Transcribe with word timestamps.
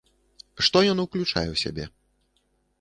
Што 0.67 0.77
ён 0.95 1.03
уключае 1.05 1.45
ў 1.53 1.63
сябе? 1.67 1.85